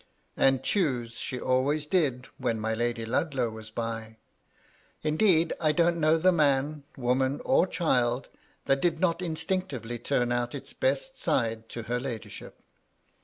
[0.35, 4.17] And choose she always did when my Lady Ludlow was by.
[5.03, 8.27] Indeed, T don't know the man, woman, or child,
[8.65, 12.59] that did not instinctively turn out its best side to her ladyship.